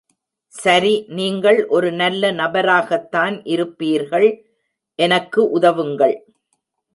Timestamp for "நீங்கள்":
1.09-1.59